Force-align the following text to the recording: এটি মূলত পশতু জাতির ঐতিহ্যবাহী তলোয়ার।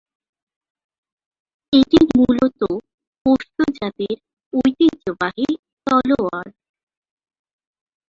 এটি 1.73 1.99
মূলত 2.11 2.61
পশতু 3.25 3.63
জাতির 3.77 4.17
ঐতিহ্যবাহী 4.53 5.47
তলোয়ার। 5.87 6.47